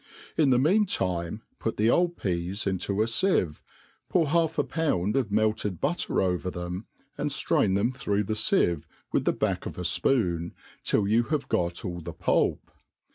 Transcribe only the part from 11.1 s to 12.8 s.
have got all the pulp.